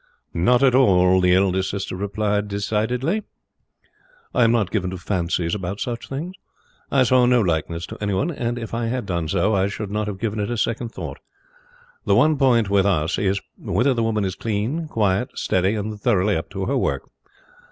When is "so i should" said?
9.27-9.91